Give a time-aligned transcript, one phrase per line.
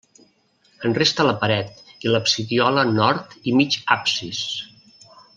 [0.87, 4.41] En resta la paret i l'absidiola nord i mig absis.